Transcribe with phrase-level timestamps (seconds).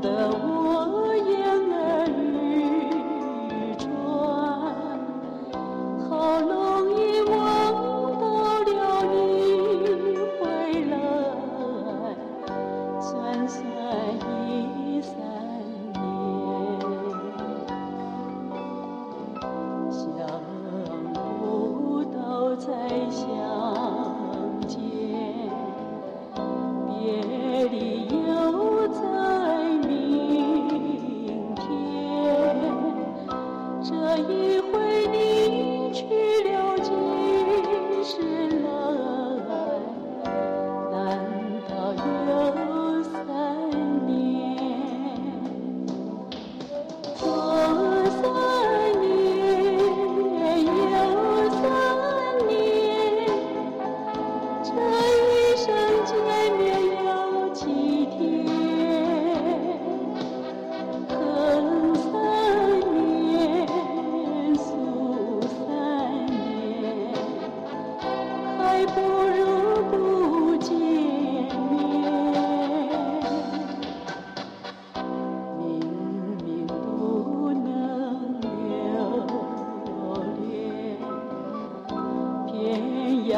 [0.00, 3.86] 的我眼儿欲穿
[6.08, 6.50] 好容
[6.98, 7.34] 易忘
[8.64, 9.14] 了你
[10.38, 10.44] 回
[10.90, 10.94] 来
[13.00, 13.62] 算算
[14.48, 15.14] 一三
[15.92, 15.98] 年
[19.90, 19.96] 相
[21.40, 22.66] 不到再
[23.10, 23.24] 相
[24.66, 24.76] 见。
[26.86, 28.15] 别离
[34.46, 36.55] 一回你去。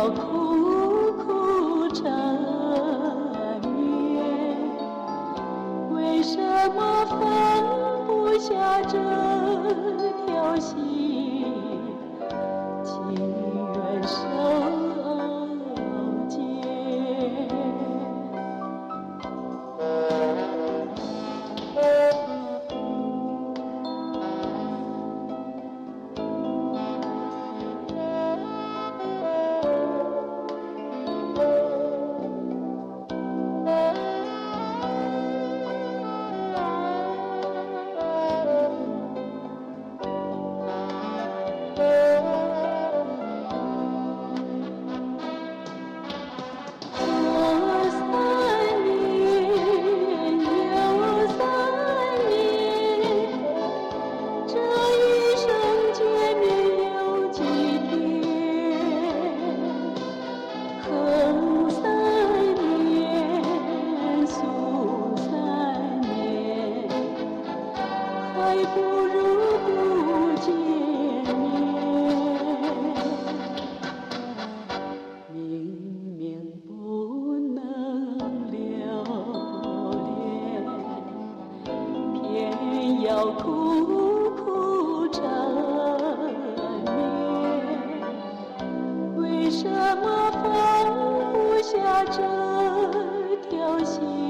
[0.00, 2.10] 要苦苦缠
[3.60, 4.24] 绵，
[5.90, 6.38] 为什
[6.74, 7.20] 么放
[8.06, 8.96] 不下这
[10.24, 11.19] 条心？
[68.66, 69.16] 不如
[69.66, 69.68] 不
[70.40, 71.34] 见面
[75.32, 75.38] 明
[76.18, 76.20] 明
[76.66, 76.70] 不
[77.54, 77.58] 能
[78.50, 78.56] 留
[80.16, 80.18] 恋
[82.14, 85.22] 偏要苦苦缠
[89.16, 90.44] 绵为什么放
[91.32, 92.20] 不下这
[93.48, 94.20] 条心？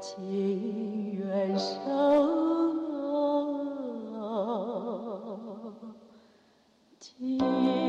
[0.00, 0.49] 情
[7.18, 7.79] 七